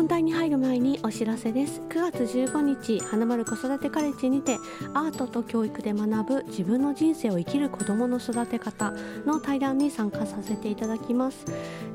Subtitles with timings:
[0.00, 1.82] 本題に入る前にお知らせです。
[1.90, 4.56] 9月15日花丸子育てカレッジにて
[4.94, 8.92] アートと教育で学ぶ自分の人生を生きる子どもの育て方
[9.26, 11.44] の対談に参加させていただきます、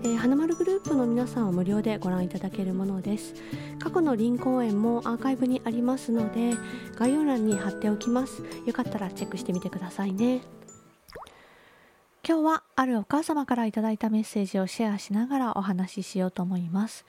[0.04, 3.34] えー、花丸グループの皆さんは無料でご覧いただけるものです。
[3.80, 6.52] 過去の林公演もアーカイブにありますので
[7.00, 8.44] 概要欄に貼っておきます。
[8.68, 10.42] よかったらチェックしてみてくださいね。
[12.28, 17.04] 今日はあるお母様からいただいたメッセージをシェアしながらお話ししようと思います。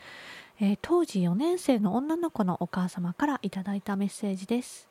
[0.59, 4.89] えー、当時4年生の女の子のお母様からいただいたメッセージです。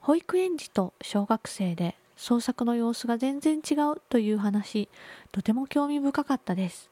[0.00, 4.88] 保育園児と小学生で創作の様子が全然違うという話
[5.30, 6.90] とても興味深かったです。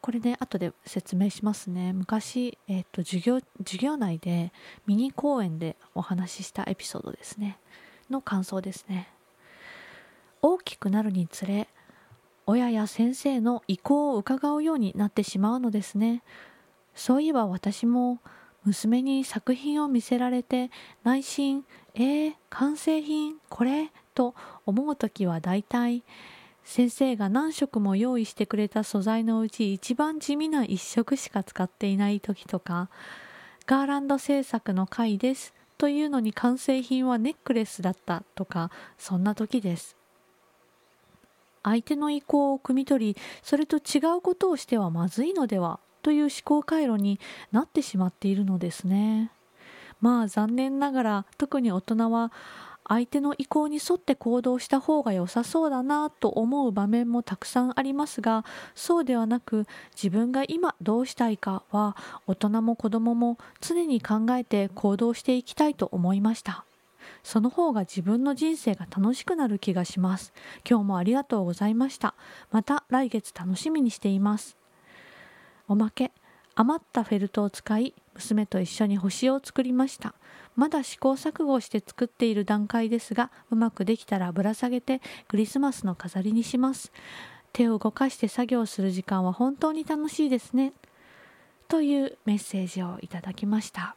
[0.00, 1.94] これね後で説明しますね。
[1.94, 4.52] 昔、えーと、授業授業内で
[4.86, 7.58] ミニ公演でお話ししたエピソードですね。
[8.10, 9.08] の感想ですね。
[10.42, 11.68] 大きくなるにつれ
[12.46, 16.22] 親や先生の意向を伺うようになってしまうのですね。
[16.98, 18.20] そういえば私も
[18.64, 20.70] 娘に作品を見せられて
[21.04, 23.90] 内心えー、完成品これ？
[24.14, 24.34] と
[24.66, 26.02] 思う時は大体
[26.64, 32.90] 先生が何色も用意してくれた素材のうち一番地味な1色しか使っていない時とか
[33.66, 39.96] ガーランド制作の回ですというのに完成品はネックレスだったとかそんな時です。
[41.62, 45.80] 相手の意向を汲み取りそれと違うことをしてはまずいのでは？
[46.02, 47.20] という思考回路に
[47.52, 49.30] なってしまっているのですね。
[50.00, 52.32] まあ残念ながら特に大人は
[52.88, 61.96] 相手の意向に沿って行動した方が良さそうだなと思う場面もたくさんありますがそうではなく自分が今どうしたいかは
[62.26, 66.64] 大人も子供も常に考えて行動していきたいと思いました。
[67.22, 70.32] その方が自分の人生が楽しくなる気がします。
[70.68, 72.14] 今日もありがとうございました。
[72.50, 74.57] また来月楽しみにしています。
[75.68, 76.12] おまけ。
[76.54, 80.14] 余ったフェルトを使い娘と一緒に星を作りました。
[80.56, 86.90] まだ試行錯誤して作っている段階ですがうまくできたらぶら下げてクリスマスの飾りにします。
[87.52, 90.72] 手を動かして作業する時間は本当に楽しいですね。
[91.68, 93.94] というメッセージをいただきました。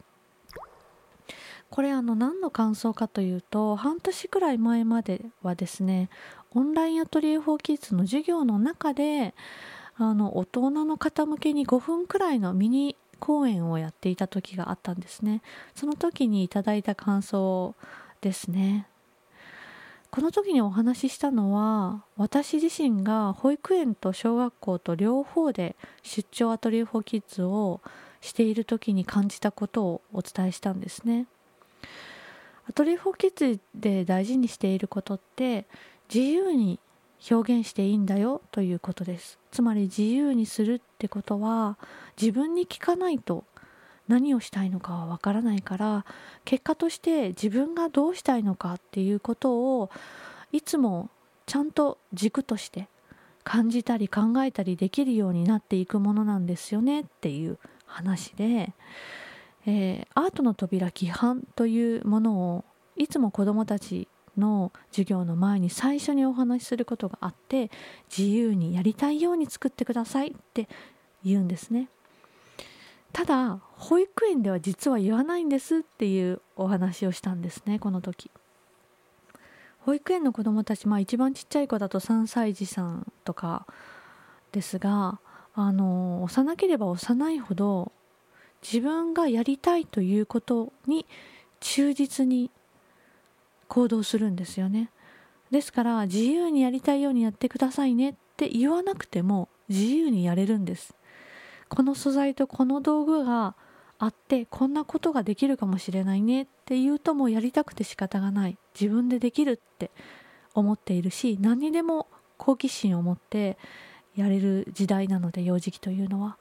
[1.68, 6.10] これあの何の感想かというと半年くらい前まではですね
[6.54, 9.34] オンラインアトリエ4キッズの授業の中で
[9.96, 15.42] あの大人の方向けに5分くらいのミニ講演をやっていた時があったんですね。
[15.74, 17.74] その時にいただいた感想
[18.20, 18.86] ですね。
[20.10, 27.80] この時にお話ししたのは私自身が保育園と小学校と両方で出張アトリエ・フォー・キッズを
[28.20, 31.26] している時に感じたことをお伝えしたんですね。
[32.68, 35.64] アトリエ・フォー・キッズで大事にしていることって
[36.12, 36.78] 自由に
[37.30, 39.38] 表現していいんだよということです。
[39.50, 41.78] つまり自由にするってことは
[42.20, 43.44] 自分に聞かないと
[44.08, 46.04] 何をしたいのかはわからないから
[46.44, 49.90] 結果として自分がどうしたいのかっていうことを
[50.50, 51.10] いつも
[51.46, 52.88] ちゃんと軸として
[53.44, 58.72] 感じたり考えたりできるようになっていくものなんですよねっていう話で、
[59.66, 62.64] えー、アートの扉規範というものを
[62.96, 67.70] いつも子どもたちの授業の前に最初にお話しすることがあって
[68.16, 70.68] 自由にやりたいように作ってくださいって
[71.24, 71.88] 言うんですね。
[73.12, 78.30] ただ保育園では実は言わないんですっていうお話をしたんですねこの時。
[79.80, 83.66] 保育園の子どもたち、まあ、一番ちっちゃい子だと3歳児さんとか
[84.52, 85.18] ですが
[85.54, 87.90] あの幼ければ幼いほど
[88.62, 91.04] 自分がやりたいということに
[91.60, 92.50] 忠実に
[93.72, 94.90] 行動するんですよね。
[95.50, 100.94] ですから自由にやりたいようにやってくださいねって言わなくても自由にやれるんです。
[101.70, 103.54] この素材とこの道具が
[103.98, 108.58] あってこんなことができるかもしれないねって言うともうやりたくて仕方がない。
[108.78, 109.90] 自分でできるって
[110.52, 113.56] 思っているし何にでも好奇心を持って
[114.14, 116.36] やれる時代なので幼児期というのは。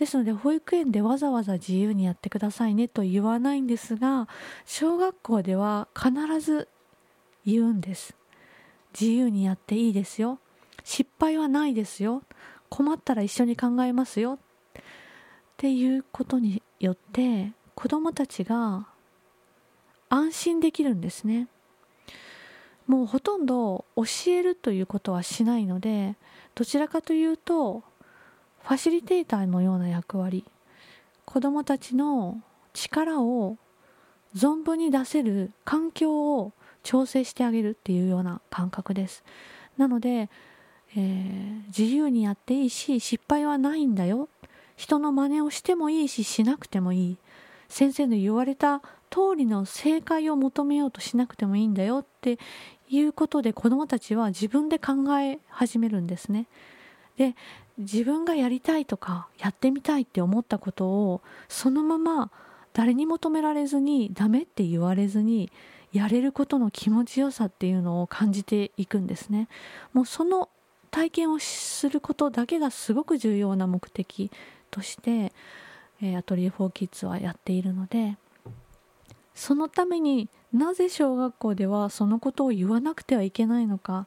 [0.00, 4.28] ですので保育園でわざわざ自由にやってくださいねと言わないんですが
[4.64, 6.68] 小学校では必ず
[7.44, 8.16] 言うんです。
[8.98, 10.38] 自由にやっていいですよ。
[10.84, 12.22] 失敗はないですよ。
[12.70, 14.38] 困ったら一緒に考えますよ。
[14.78, 14.82] っ
[15.58, 18.86] ていうことによって子どもたちが
[20.08, 21.46] 安心できるんですね。
[22.86, 26.16] もうほとんど教えるということはしないので
[26.54, 27.84] どちらかというと
[28.62, 30.44] ファシリテーターのような役割。
[31.24, 32.40] 子どもたちの
[32.72, 33.56] 力を
[34.34, 36.52] 存分に出せる環境を
[36.82, 39.24] 調整してあげるっていうような感覚です。
[39.76, 40.28] なので、
[40.96, 44.28] えー、自由にやっていいし失敗はないんだよ。
[44.76, 47.18] 人の真似をしてもいいししなくてもいい。
[47.68, 48.80] 先生の言われた
[49.10, 51.98] 通りの正解を求めようとしなくてもいいんだよ。
[51.98, 52.38] って
[52.88, 56.46] いうことで子どもたちは自分で考え始めるんですね。
[57.16, 57.36] で
[57.80, 62.30] 自分がやりたいとかやってみたいって思ったことをそのまま
[62.72, 65.50] 誰に求められずにダメって言われずに
[65.92, 69.48] やれることの気持ちよさっていうのを感じていくんですね。
[69.92, 70.48] もうその
[70.90, 74.30] 体験をすることだけがすごく重要な目的
[74.70, 75.32] として、
[76.02, 78.16] えー、アトリエ4キッズはやっているので
[79.34, 84.06] そのためになぜ小学校ではそのことを言わなくてはいけないのか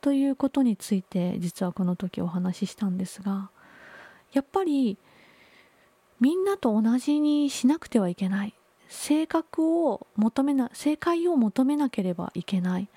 [0.00, 3.50] ということについて実はこの時お話ししたんですが
[4.32, 4.98] やっぱり
[6.20, 8.54] みんなと同じにしなくてはいけない
[8.88, 12.88] 性格を求めな正解を求めなければいけない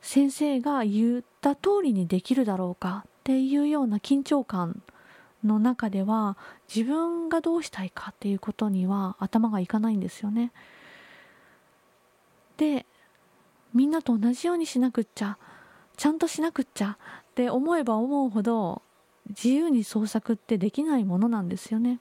[0.00, 4.82] 先生が言った通りにできるだろうかっていうような緊張感
[5.44, 6.36] の中では
[6.72, 10.52] 自分がどうしたいかっていうことには頭がいかないんですよね。
[12.56, 12.86] で
[13.74, 15.38] みんなと同じようにしなくっちゃ
[15.96, 16.98] ちゃんとしなくっちゃ
[17.30, 18.82] って思えば思うほど
[19.30, 22.00] 自由に創作ってできないものなんですよね。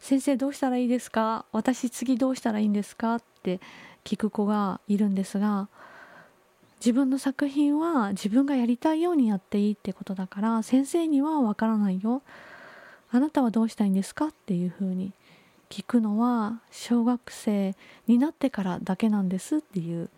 [0.00, 1.44] 先生どうしたらいいですか？
[1.52, 3.16] 私次どうしたらいいんですか？
[3.16, 3.60] って
[4.04, 5.68] 聞く子がいるんですが
[6.78, 12.22] 自分の作品は自分がやりたいようにやっていいってことだから先生にはわからないよ。
[13.12, 14.28] あなたはどうしたいんですか？
[14.28, 15.12] っていうふうに
[15.68, 17.76] 聞くのは小学生
[18.06, 20.08] になってからだけなんですっていう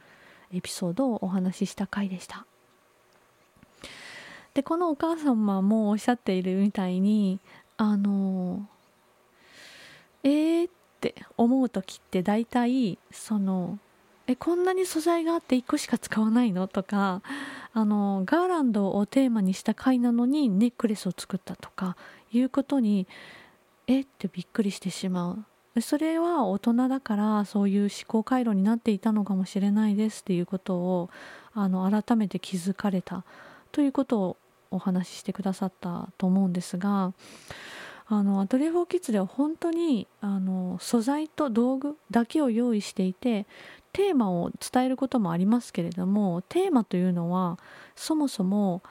[0.52, 2.46] エピソードをお話しした回でした。
[4.54, 7.40] でこのお母様もおっしゃっているみたいに
[7.76, 8.66] あの
[10.24, 10.70] えーっ
[11.00, 13.78] て思う時って大体その
[14.26, 17.22] えこんなに素材があって1個しか使わないのとか
[17.72, 21.96] あのガーランドをテーマにした回なのにネックレスを作ったとか
[22.30, 23.08] いうことに
[23.86, 25.44] えってびっくりしてしまう。
[25.80, 31.10] それは大人だからそういう思考回路になっていたのかもしれないですっていうことを
[31.54, 33.24] あの改めて気づかれた。
[33.72, 34.36] ということを
[34.72, 37.12] お話ししてくださったと思うんですが
[38.06, 43.46] あのアトリエフォーキッズでは本当にあの素材と道具だけを用意していて
[43.92, 47.58] テーマを伝えることもありますけれどもテーマというのは
[47.94, 48.82] そもそも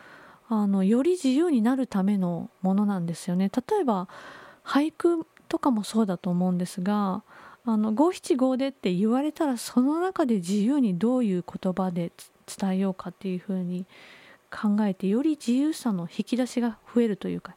[0.47, 3.49] あのより自由になるためのものなんですよね。
[3.69, 4.07] 例えば
[4.65, 7.23] 俳句とかもそうだと思うんですが
[7.65, 12.11] 五七五でって言われたらその中で自由にどういう言葉で
[12.47, 13.85] 伝えようかっていうふうに
[14.51, 17.55] 考えてより自由さの引き出しが増えるというか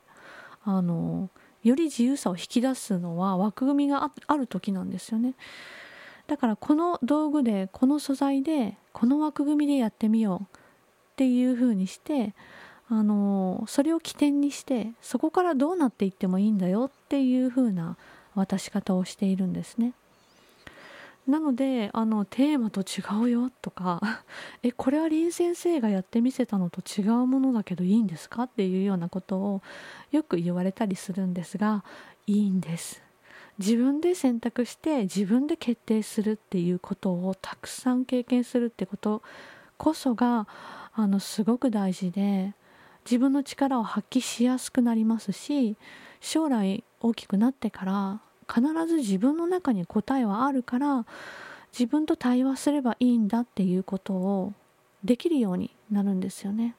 [0.64, 1.28] あの
[1.62, 5.34] より自由さを引き出すのは枠組みがある時なんですよね。
[6.26, 12.34] だからこの道具でこの素材でこの枠組みでやってみようっていうふうにして
[12.88, 17.96] あのそれを起点にしてそこからどうなっていってもいいんだよっていうふうな
[18.34, 19.92] 渡し方をしているんですね。
[21.26, 24.00] なのであのテーマと違うよとか
[24.62, 29.62] えこれは林先生がやってみせたのと違うものだけどいいんですかっていうようなことを
[30.10, 31.84] よく言われたりするんですが
[32.26, 33.02] いいんです。
[33.58, 39.22] 自分で選択して自分で決定するっていうことをたくさん経験するってこと
[39.76, 40.48] こそが
[40.92, 42.54] あのすごく大事で
[43.04, 45.76] 自分の力を発揮しやすくなりますし
[46.20, 48.20] 将来大きくなってから
[48.52, 51.06] 必ず自分の中に答えはあるから
[51.72, 54.52] 自分と対話すればいいんだっていうことを
[55.02, 56.76] できるようになるんですよね。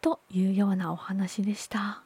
[0.00, 2.02] というようなお話でした。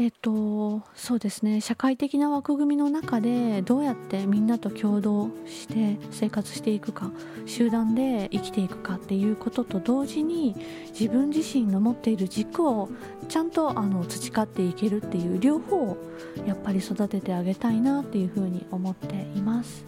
[0.00, 1.60] えっとそうですね。
[1.60, 7.12] 社会的な枠組みの中でどうやってみんなと共同して生活していくか
[7.44, 10.56] 集団で生きていくかっていうことと同時に
[10.98, 12.88] 自分自身の持っている軸を
[13.28, 15.98] ちゃんとあの培っていけるっていう両方を
[16.46, 19.84] やっぱり育ててあげたいなっていうふうに思っています。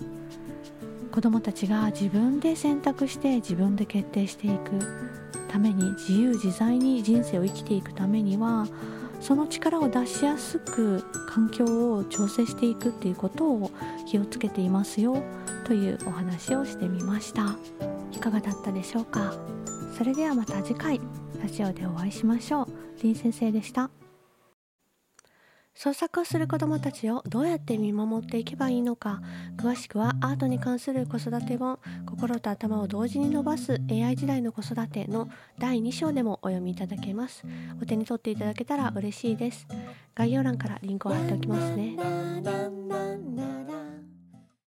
[1.11, 4.78] 子どもたちが自分で選択して自分で決定していく
[5.49, 8.66] ために自由自在に人生を生きていくためには
[9.23, 11.64] その力を出しやすく環境
[11.95, 13.71] を調整していくっていうことを
[14.07, 15.17] 気をつけていますよ
[15.64, 17.57] というお話をしてみました。
[18.11, 19.33] いかがだったでしょうか？
[19.97, 21.00] それではまた次回
[21.41, 22.67] ラジオでお会いしましょう。
[23.00, 23.91] 林先生でした。
[25.75, 29.21] 創作をする子どもたちをどうやって見守っていけばいいのか。
[29.57, 37.45] 詳しくはアートに関する子育て本「心と頭を同時に伸ばす AI 時代の子育て」の第2章でもお読みいただけます。
[37.81, 39.67] お手に取っていただけたら嬉しいです。
[40.14, 41.97] 概要欄からリンクを貼っておきますね。